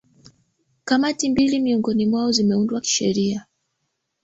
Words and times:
kamati 0.85 1.29
mbili 1.29 1.59
miongoni 1.59 2.05
mwao 2.05 2.31
zimeundwa 2.31 2.81
kisheria 2.81 3.45